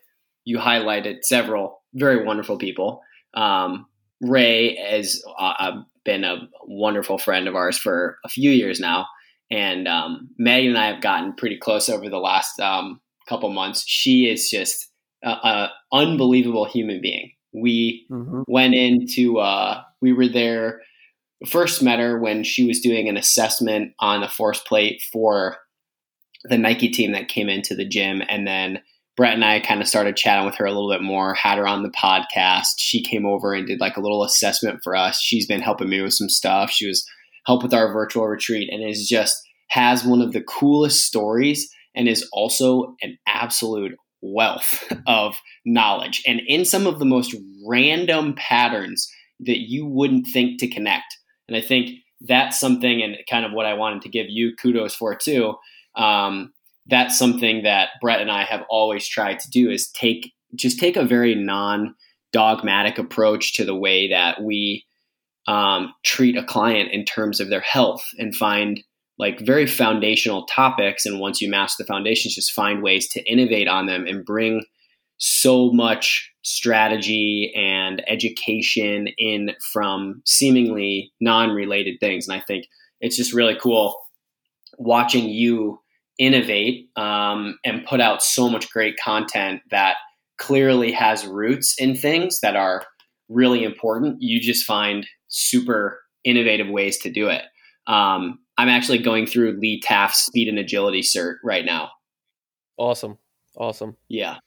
[0.45, 3.01] you highlighted several very wonderful people.
[3.33, 3.87] Um,
[4.23, 9.07] Ray has uh, been a wonderful friend of ours for a few years now,
[9.51, 13.85] and um, Megan and I have gotten pretty close over the last um, couple months.
[13.87, 14.89] She is just
[15.23, 17.33] an unbelievable human being.
[17.53, 18.43] We mm-hmm.
[18.49, 20.81] went into, uh, we were there,
[21.47, 25.59] first met her when she was doing an assessment on a force plate for
[26.45, 28.23] the Nike team that came into the gym.
[28.29, 28.81] And then
[29.17, 31.67] Brett and I kind of started chatting with her a little bit more, had her
[31.67, 32.75] on the podcast.
[32.79, 35.21] She came over and did like a little assessment for us.
[35.21, 36.71] She's been helping me with some stuff.
[36.71, 37.07] She was
[37.47, 39.37] help with our virtual retreat and is just
[39.69, 46.41] has one of the coolest stories and is also an absolute wealth of knowledge and
[46.47, 47.35] in some of the most
[47.67, 51.19] random patterns that you wouldn't think to connect.
[51.49, 54.95] And I think that's something, and kind of what I wanted to give you kudos
[54.95, 55.55] for too.
[55.97, 56.53] Um,
[56.87, 60.97] that's something that Brett and I have always tried to do is take just take
[60.97, 61.95] a very non
[62.33, 64.85] dogmatic approach to the way that we
[65.47, 68.81] um, treat a client in terms of their health and find
[69.19, 71.05] like very foundational topics.
[71.05, 74.65] And once you master the foundations, just find ways to innovate on them and bring
[75.19, 82.27] so much strategy and education in from seemingly non-related things.
[82.27, 82.67] And I think
[83.01, 83.97] it's just really cool
[84.79, 85.82] watching you
[86.19, 89.97] innovate um, and put out so much great content that
[90.39, 92.85] clearly has roots in things that are
[93.29, 94.21] really important.
[94.21, 97.43] You just find super innovative ways to do it.
[97.87, 101.91] Um, I'm actually going through Lee Taft's speed and agility cert right now.
[102.77, 103.19] Awesome.
[103.57, 103.97] Awesome.
[104.09, 104.39] Yeah.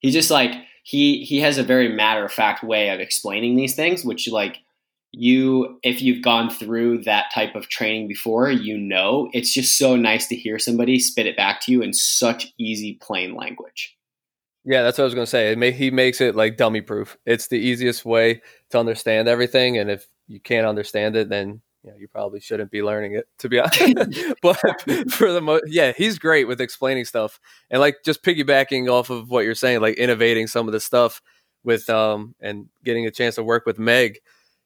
[0.00, 3.74] He's just like he he has a very matter of fact way of explaining these
[3.74, 4.58] things, which like
[5.16, 9.96] you if you've gone through that type of training before, you know it's just so
[9.96, 13.96] nice to hear somebody spit it back to you in such easy plain language.
[14.64, 15.54] Yeah, that's what I was going to say.
[15.56, 17.18] May, he makes it like dummy proof.
[17.26, 21.90] It's the easiest way to understand everything, and if you can't understand it, then you
[21.90, 23.28] know you probably shouldn't be learning it.
[23.40, 24.58] To be honest, but
[25.10, 27.38] for the most, yeah, he's great with explaining stuff
[27.70, 31.20] and like just piggybacking off of what you're saying, like innovating some of the stuff
[31.62, 34.18] with um and getting a chance to work with Meg.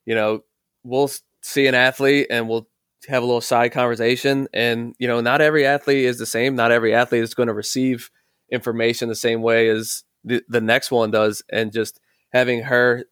[0.08, 0.44] You know,
[0.84, 1.10] we'll
[1.42, 2.66] see an athlete and we'll
[3.08, 6.56] have a little side conversation, and you know, not every athlete is the same.
[6.56, 8.10] Not every athlete is going to receive
[8.50, 12.00] information the same way as the, the next one does and just
[12.32, 13.04] having her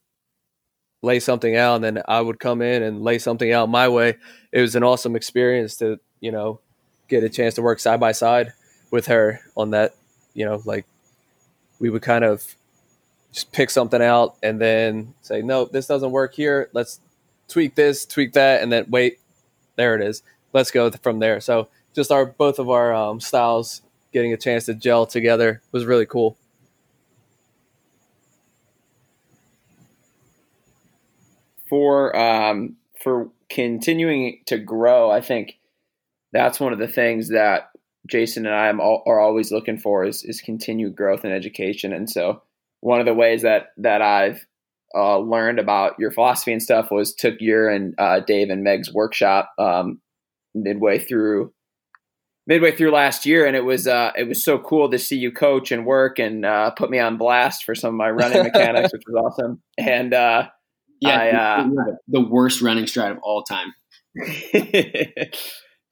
[1.02, 4.16] lay something out and then I would come in and lay something out my way.
[4.50, 6.61] It was an awesome experience to, you know,
[7.09, 8.54] get a chance to work side by side
[8.90, 9.94] with her on that,
[10.32, 10.87] you know, like
[11.78, 12.56] we would kind of
[13.37, 16.70] just pick something out and then say, no, this doesn't work here.
[16.72, 17.01] Let's
[17.49, 19.20] tweak this, tweak that, and then wait,
[19.77, 20.22] there it is.
[20.55, 21.38] Let's go from there.
[21.42, 25.85] So just our both of our um, styles getting a chance to gel together was
[25.85, 26.38] really cool.
[31.68, 35.59] For um, for continuing to grow, I think
[36.33, 37.68] that's one of the things that
[38.07, 41.92] Jason and I am all, are always looking for is is continued growth in education.
[41.92, 42.40] And so
[42.80, 44.44] one of the ways that that I've
[44.94, 48.92] uh, learned about your philosophy and stuff was took your and uh, Dave and Meg's
[48.92, 50.00] workshop um,
[50.54, 51.52] midway through
[52.46, 55.32] midway through last year, and it was uh, it was so cool to see you
[55.32, 58.92] coach and work and uh, put me on blast for some of my running mechanics,
[58.92, 59.62] which was awesome.
[59.78, 60.48] And uh,
[61.00, 61.68] yeah, I, uh,
[62.08, 63.74] the worst running stride of all time.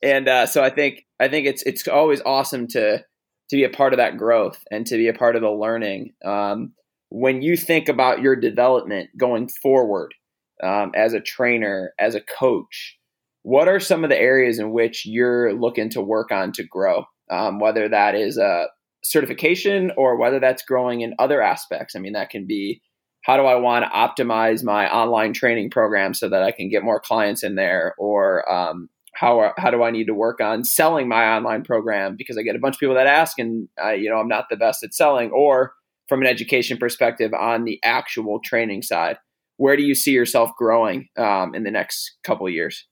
[0.03, 3.05] and uh, so I think I think it's it's always awesome to
[3.51, 6.15] to be a part of that growth and to be a part of the learning.
[6.25, 6.73] Um,
[7.11, 10.15] when you think about your development going forward
[10.63, 12.99] um, as a trainer, as a coach,
[13.43, 17.05] what are some of the areas in which you're looking to work on to grow?
[17.31, 18.67] Um, whether that is a
[19.05, 21.95] certification or whether that's growing in other aspects.
[21.95, 22.83] I mean, that can be
[23.25, 26.85] how do I want to optimize my online training program so that I can get
[26.85, 31.09] more clients in there, or um, how how do I need to work on selling
[31.09, 34.11] my online program because I get a bunch of people that ask, and uh, you
[34.11, 35.75] know I'm not the best at selling, or
[36.09, 39.19] from an education perspective on the actual training side.
[39.57, 42.87] Where do you see yourself growing um, in the next couple years?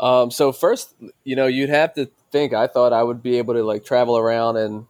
[0.00, 2.52] Um, so first, you know, you'd have to think.
[2.52, 4.86] I thought I would be able to like travel around and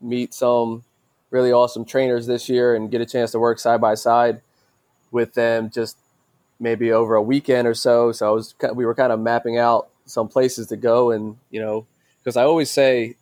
[0.00, 0.84] meet some
[1.30, 4.42] really awesome trainers this year and get a chance to work side by side
[5.10, 5.96] with them, just
[6.62, 8.12] maybe over a weekend or so.
[8.12, 11.60] So I was we were kind of mapping out some places to go, and you
[11.60, 11.86] know,
[12.18, 13.16] because I always say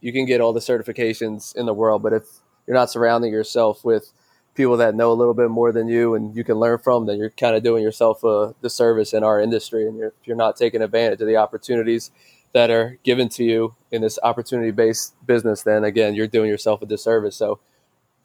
[0.00, 2.24] you can get all the certifications in the world, but if
[2.66, 4.12] you're not surrounding yourself with
[4.54, 7.18] people that know a little bit more than you and you can learn from, then
[7.18, 9.86] you're kind of doing yourself a disservice in our industry.
[9.86, 12.10] And you're, if you're not taking advantage of the opportunities
[12.52, 16.82] that are given to you in this opportunity based business, then again, you're doing yourself
[16.82, 17.36] a disservice.
[17.36, 17.58] So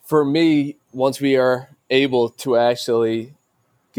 [0.03, 3.33] for me, once we are able to actually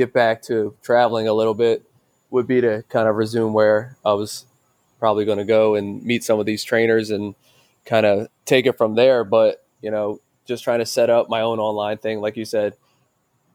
[0.00, 1.82] get back to traveling a little bit,
[2.30, 4.46] would be to kind of resume where I was
[4.98, 7.34] probably going to go and meet some of these trainers and
[7.84, 9.24] kind of take it from there.
[9.24, 12.20] But, you know, just trying to set up my own online thing.
[12.20, 12.74] Like you said,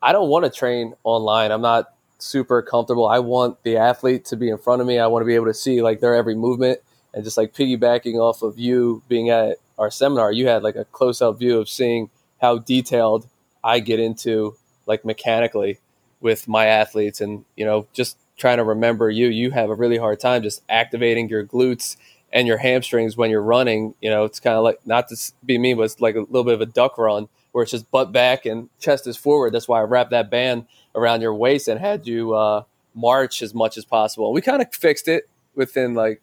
[0.01, 1.51] I don't want to train online.
[1.51, 1.85] I'm not
[2.17, 3.07] super comfortable.
[3.07, 4.99] I want the athlete to be in front of me.
[4.99, 6.79] I want to be able to see like their every movement
[7.13, 10.85] and just like piggybacking off of you being at our seminar, you had like a
[10.85, 12.09] close up view of seeing
[12.41, 13.27] how detailed
[13.63, 15.79] I get into like mechanically
[16.21, 19.97] with my athletes and you know just trying to remember you you have a really
[19.97, 21.97] hard time just activating your glutes
[22.35, 25.57] and your hamstrings when you're running, you know, it's kind of like not to be
[25.57, 28.11] mean, but it's like a little bit of a duck run where it's just butt
[28.11, 29.53] back and chest is forward.
[29.53, 32.63] That's why I wrapped that band around your waist and had you uh,
[32.93, 34.33] march as much as possible.
[34.33, 36.21] We kind of fixed it within like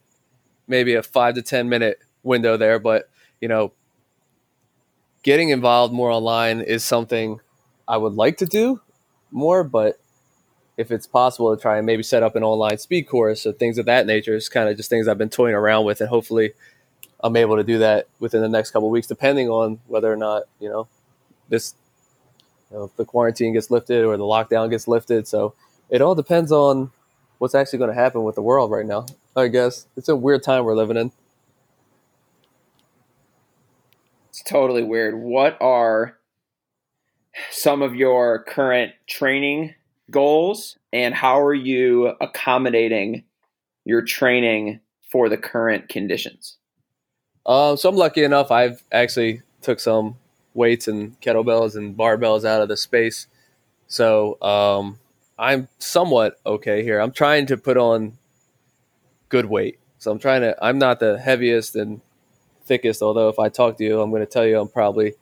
[0.68, 2.78] maybe a five to 10 minute window there.
[2.78, 3.08] But,
[3.40, 3.72] you know,
[5.22, 7.40] getting involved more online is something
[7.88, 8.82] I would like to do
[9.32, 9.98] more, but
[10.76, 13.78] if it's possible to try and maybe set up an online speed course or things
[13.78, 14.34] of that nature.
[14.34, 16.52] It's kind of just things I've been toying around with, and hopefully,
[17.22, 20.44] I'm able to do that within the next couple weeks, depending on whether or not
[20.58, 20.88] you know
[21.48, 21.74] this,
[22.70, 25.28] you know, if the quarantine gets lifted or the lockdown gets lifted.
[25.28, 25.54] So
[25.88, 26.90] it all depends on
[27.38, 29.06] what's actually going to happen with the world right now.
[29.36, 31.12] I guess it's a weird time we're living in.
[34.30, 35.14] It's totally weird.
[35.14, 36.18] What are
[37.50, 39.74] some of your current training
[40.10, 43.24] goals and how are you accommodating
[43.84, 44.80] your training
[45.10, 46.58] for the current conditions?
[47.46, 48.50] Um, so I'm lucky enough.
[48.50, 50.16] I've actually took some
[50.54, 53.26] weights and kettlebells and barbells out of the space.
[53.88, 54.98] So um,
[55.38, 57.00] I'm somewhat okay here.
[57.00, 58.18] I'm trying to put on
[59.28, 59.78] good weight.
[59.98, 60.56] So I'm trying to.
[60.62, 62.00] I'm not the heaviest and
[62.64, 63.02] thickest.
[63.02, 65.14] Although if I talk to you, I'm going to tell you I'm probably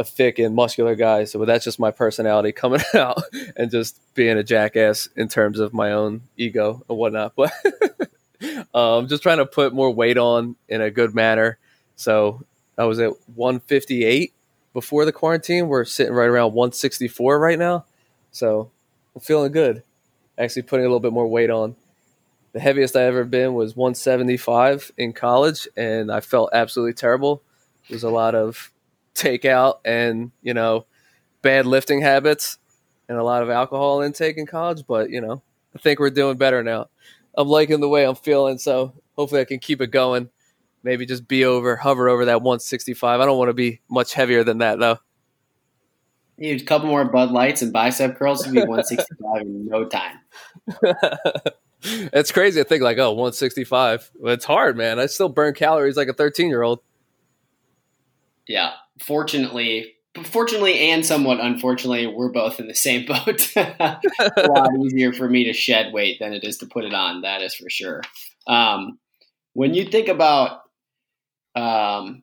[0.00, 1.24] a thick and muscular guy.
[1.24, 3.22] So that's just my personality coming out
[3.54, 7.34] and just being a jackass in terms of my own ego and whatnot.
[7.36, 7.52] But
[8.74, 11.58] um, just trying to put more weight on in a good manner.
[11.96, 12.42] So
[12.78, 14.32] I was at 158
[14.72, 15.68] before the quarantine.
[15.68, 17.84] We're sitting right around 164 right now.
[18.32, 18.70] So
[19.14, 19.82] I'm feeling good.
[20.38, 21.76] Actually, putting a little bit more weight on.
[22.52, 27.42] The heaviest I ever been was 175 in college, and I felt absolutely terrible.
[27.88, 28.72] It was a lot of
[29.22, 30.86] takeout and you know
[31.42, 32.58] bad lifting habits
[33.08, 34.84] and a lot of alcohol intake in college.
[34.86, 35.42] But you know,
[35.74, 36.88] I think we're doing better now.
[37.36, 40.30] I'm liking the way I'm feeling, so hopefully I can keep it going.
[40.82, 43.20] Maybe just be over, hover over that 165.
[43.20, 44.98] I don't want to be much heavier than that though.
[46.40, 50.18] a couple more Bud Lights and bicep curls to be 165 in no time.
[51.82, 54.10] it's crazy to think like, oh, 165.
[54.24, 54.98] It's hard, man.
[54.98, 56.80] I still burn calories like a 13 year old.
[58.46, 59.94] Yeah, fortunately,
[60.24, 63.56] fortunately and somewhat unfortunately, we're both in the same boat.
[63.56, 63.98] a
[64.36, 67.22] lot easier for me to shed weight than it is to put it on.
[67.22, 68.02] That is for sure.
[68.46, 68.98] Um,
[69.54, 70.62] when you think about
[71.54, 72.22] um,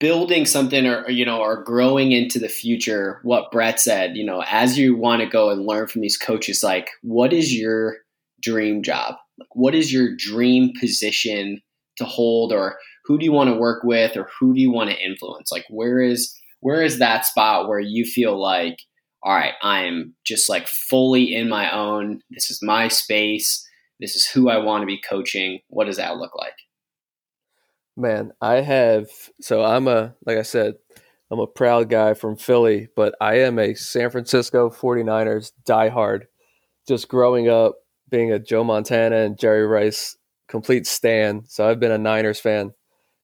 [0.00, 4.42] building something or, you know or growing into the future what brett said you know
[4.48, 7.96] as you want to go and learn from these coaches like what is your
[8.40, 11.60] dream job like what is your dream position
[11.96, 12.78] to hold or
[13.08, 15.50] who do you want to work with or who do you want to influence?
[15.50, 18.78] Like where is where is that spot where you feel like
[19.22, 23.66] all right i am just like fully in my own this is my space
[24.00, 26.54] this is who i want to be coaching what does that look like?
[27.96, 29.08] Man i have
[29.40, 30.74] so i'm a like i said
[31.30, 36.22] i'm a proud guy from philly but i am a san francisco 49ers diehard.
[36.86, 37.74] Just growing up
[38.08, 40.16] being a joe montana and jerry rice
[40.48, 42.72] complete stan so i've been a niners fan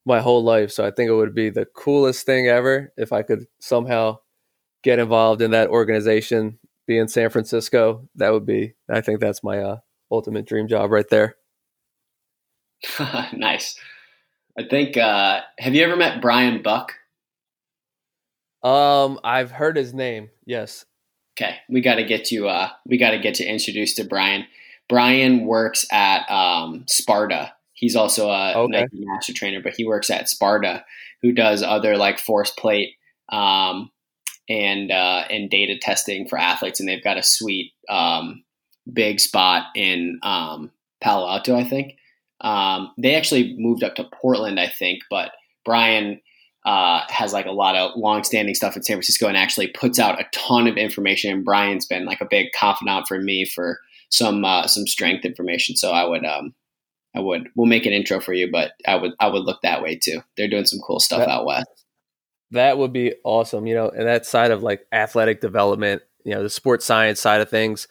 [0.06, 0.70] my whole life.
[0.70, 4.18] So I think it would be the coolest thing ever if I could somehow
[4.82, 8.08] get involved in that organization, be in San Francisco.
[8.16, 9.76] That would be, I think that's my uh,
[10.10, 11.36] ultimate dream job right there.
[13.32, 13.78] nice.
[14.58, 16.92] I think, uh, have you ever met Brian Buck?
[18.62, 20.30] Um, I've heard his name.
[20.46, 20.84] Yes.
[21.36, 21.56] Okay.
[21.68, 24.46] We got to get you, uh, we got to get you introduced to Brian.
[24.88, 28.80] Brian works at, um, Sparta He's also a okay.
[28.80, 30.84] Nike master trainer, but he works at Sparta,
[31.22, 32.94] who does other like force plate
[33.30, 33.90] um,
[34.48, 38.44] and uh, and data testing for athletes, and they've got a sweet um,
[38.90, 40.70] big spot in um,
[41.00, 41.96] Palo Alto, I think.
[42.40, 45.32] Um, they actually moved up to Portland, I think, but
[45.64, 46.20] Brian
[46.64, 50.20] uh, has like a lot of long-standing stuff in San Francisco and actually puts out
[50.20, 51.30] a ton of information.
[51.30, 55.76] And Brian's been like a big confidant for me for some uh, some strength information.
[55.76, 56.54] So I would um,
[57.14, 57.48] I would.
[57.54, 60.20] We'll make an intro for you, but I would I would look that way too.
[60.36, 61.68] They're doing some cool stuff that, out west.
[62.50, 63.66] That would be awesome.
[63.66, 67.40] You know, and that side of like athletic development, you know, the sports science side
[67.40, 67.86] of things,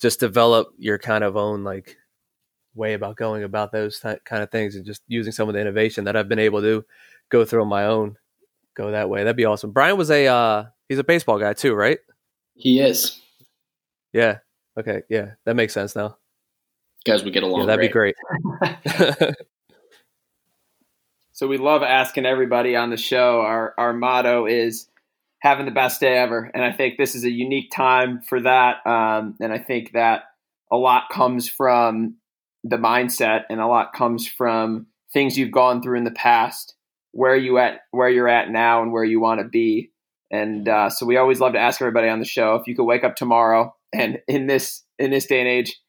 [0.00, 1.96] just develop your kind of own like
[2.74, 5.60] way about going about those th- kind of things and just using some of the
[5.60, 6.84] innovation that I've been able to
[7.28, 8.16] go through on my own.
[8.76, 9.24] Go that way.
[9.24, 9.72] That'd be awesome.
[9.72, 11.98] Brian was a uh he's a baseball guy too, right?
[12.54, 13.20] He is.
[14.12, 14.38] Yeah.
[14.78, 15.02] Okay.
[15.08, 16.19] Yeah, that makes sense now
[17.04, 17.60] guys would get along.
[17.60, 18.14] Yeah, that'd great.
[18.60, 18.66] be
[19.18, 19.34] great.
[21.32, 23.40] so we love asking everybody on the show.
[23.40, 24.88] Our our motto is
[25.40, 28.86] having the best day ever, and I think this is a unique time for that.
[28.86, 30.24] Um, and I think that
[30.70, 32.16] a lot comes from
[32.64, 36.74] the mindset, and a lot comes from things you've gone through in the past,
[37.12, 39.90] where you at, where you're at now, and where you want to be.
[40.30, 42.84] And uh, so we always love to ask everybody on the show if you could
[42.84, 45.80] wake up tomorrow and in this in this day and age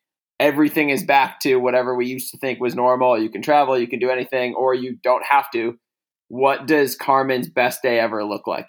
[0.42, 3.22] everything is back to whatever we used to think was normal.
[3.22, 5.78] You can travel, you can do anything, or you don't have to.
[6.28, 8.68] What does Carmen's best day ever look like?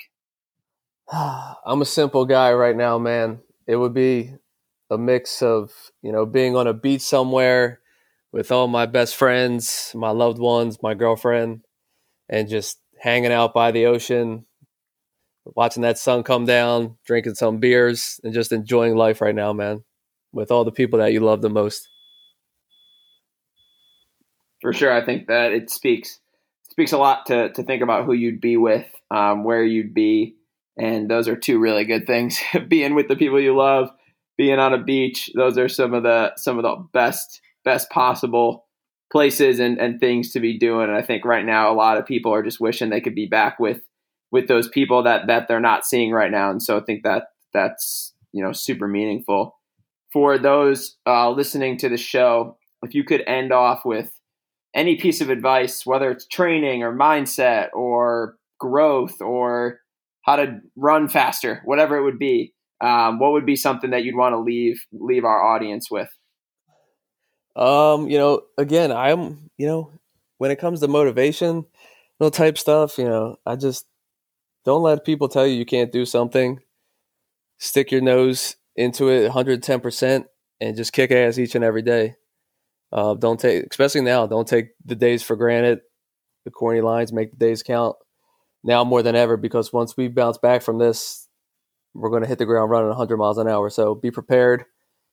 [1.12, 3.40] I'm a simple guy right now, man.
[3.66, 4.34] It would be
[4.90, 7.80] a mix of you know being on a beach somewhere
[8.32, 11.62] with all my best friends, my loved ones, my girlfriend,
[12.28, 14.46] and just hanging out by the ocean,
[15.44, 19.84] watching that sun come down, drinking some beers, and just enjoying life right now, man,
[20.32, 21.88] with all the people that you love the most.
[24.60, 26.20] For sure, I think that it speaks
[26.70, 30.36] speaks a lot to to think about who you'd be with, um, where you'd be,
[30.76, 32.40] and those are two really good things.
[32.68, 33.90] being with the people you love,
[34.38, 38.66] being on a beach, those are some of the some of the best best possible
[39.10, 40.88] places and, and things to be doing.
[40.88, 43.26] And I think right now a lot of people are just wishing they could be
[43.26, 43.82] back with
[44.30, 46.50] with those people that that they're not seeing right now.
[46.50, 49.58] And so I think that that's you know super meaningful
[50.12, 52.56] for those uh, listening to the show.
[52.82, 54.10] If you could end off with
[54.74, 59.80] any piece of advice, whether it's training or mindset or growth or
[60.22, 64.16] how to run faster, whatever it would be, um, what would be something that you'd
[64.16, 66.08] want to leave leave our audience with?
[67.54, 69.92] Um, you know, again, I'm, you know,
[70.38, 71.66] when it comes to motivation,
[72.20, 73.86] know, type stuff, you know, I just
[74.64, 76.60] don't let people tell you you can't do something.
[77.58, 80.24] Stick your nose into it 110%
[80.60, 82.14] and just kick ass each and every day.
[82.92, 85.80] Uh, don't take, especially now, don't take the days for granted.
[86.44, 87.96] The corny lines make the days count
[88.64, 91.28] now more than ever because once we bounce back from this,
[91.94, 93.70] we're going to hit the ground running 100 miles an hour.
[93.70, 94.64] So be prepared.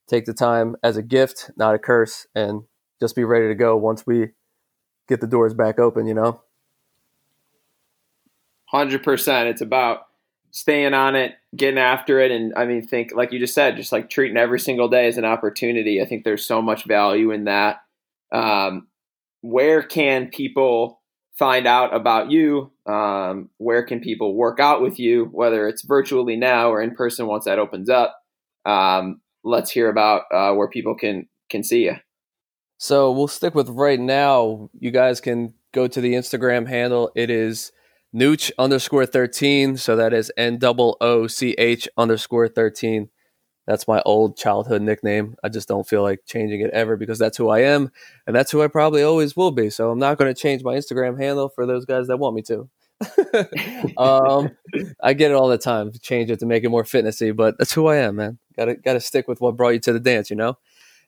[0.08, 2.64] Take the time as a gift, not a curse, and
[3.00, 4.30] just be ready to go once we
[5.08, 6.42] get the doors back open, you know?
[8.74, 9.46] 100%.
[9.46, 10.09] It's about
[10.52, 12.32] staying on it, getting after it.
[12.32, 15.18] And I mean, think, like you just said, just like treating every single day as
[15.18, 16.02] an opportunity.
[16.02, 17.82] I think there's so much value in that.
[18.32, 18.88] Um,
[19.42, 21.02] where can people
[21.38, 22.72] find out about you?
[22.86, 27.28] Um, where can people work out with you, whether it's virtually now or in person
[27.28, 28.22] once that opens up?
[28.66, 31.96] Um, let's hear about uh, where people can can see you.
[32.78, 34.70] So we'll stick with right now.
[34.80, 37.12] You guys can go to the Instagram handle.
[37.16, 37.72] It is
[38.14, 39.78] Nooch underscore 13.
[39.78, 43.10] So that is N double O C H underscore 13.
[43.68, 45.36] That's my old childhood nickname.
[45.44, 47.92] I just don't feel like changing it ever because that's who I am
[48.26, 49.70] and that's who I probably always will be.
[49.70, 52.42] So I'm not going to change my Instagram handle for those guys that want me
[52.44, 52.68] to.
[53.98, 54.50] um,
[55.02, 55.92] I get it all the time.
[56.02, 58.40] Change it to make it more fitnessy, but that's who I am, man.
[58.58, 60.58] Got to got to stick with what brought you to the dance, you know.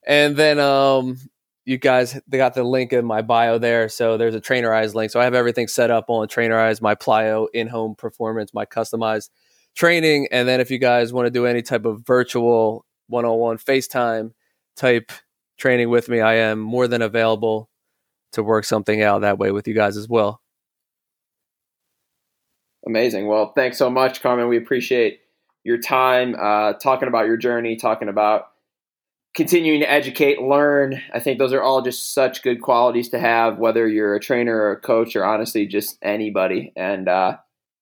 [0.06, 1.18] And then um,
[1.66, 3.88] you guys they got the link in my bio there.
[3.90, 5.12] So there's a Trainerize link.
[5.12, 9.30] So I have everything set up on Trainerize, my Plyo in-home performance, my customized
[9.76, 10.28] training.
[10.32, 14.32] And then if you guys want to do any type of virtual one-on-one FaceTime
[14.76, 15.12] type
[15.58, 17.70] training with me, I am more than available
[18.34, 20.42] to work something out that way with you guys as well.
[22.88, 23.28] Amazing.
[23.28, 24.48] Well, thanks so much, Carmen.
[24.48, 25.20] We appreciate
[25.64, 28.51] your time uh, talking about your journey, talking about
[29.36, 31.02] continuing to educate, learn.
[31.14, 34.56] I think those are all just such good qualities to have, whether you're a trainer
[34.56, 36.74] or a coach or honestly just anybody.
[36.76, 37.38] And uh,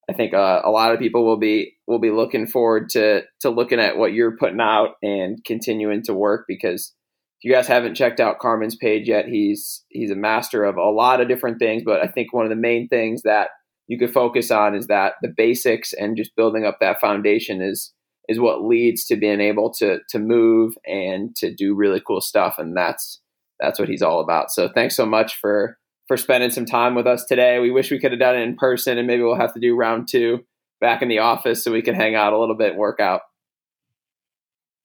[0.09, 3.49] I think uh, a lot of people will be will be looking forward to to
[3.49, 6.93] looking at what you're putting out and continuing to work because
[7.39, 10.89] if you guys haven't checked out Carmen's page yet, he's he's a master of a
[10.89, 11.83] lot of different things.
[11.85, 13.49] But I think one of the main things that
[13.87, 17.93] you could focus on is that the basics and just building up that foundation is
[18.29, 22.55] is what leads to being able to to move and to do really cool stuff
[22.59, 23.19] and that's
[23.59, 24.51] that's what he's all about.
[24.51, 25.77] So thanks so much for
[26.07, 27.59] for spending some time with us today.
[27.59, 29.75] We wish we could have done it in person and maybe we'll have to do
[29.75, 30.45] round two
[30.79, 33.21] back in the office so we can hang out a little bit and work out.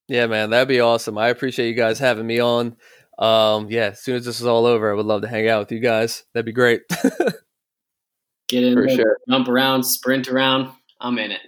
[0.09, 1.19] Yeah man that'd be awesome.
[1.19, 2.77] I appreciate you guys having me on.
[3.19, 5.61] Um yeah as soon as this is all over i would love to hang out
[5.61, 6.25] with you guys.
[6.33, 6.81] That'd be great.
[8.49, 9.19] Get in for there, sure.
[9.29, 10.71] jump around sprint around.
[11.01, 11.41] I'm in it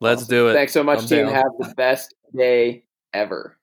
[0.00, 0.34] Let's awesome.
[0.34, 0.54] do it.
[0.54, 1.26] Thanks so much, I'm team.
[1.26, 1.34] Down.
[1.34, 3.58] Have the best day ever.